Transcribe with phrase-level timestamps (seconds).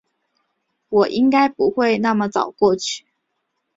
[0.89, 3.05] 我应该不会那么早过去